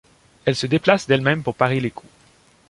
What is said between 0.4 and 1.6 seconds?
Elle se déplace d'elle-même pour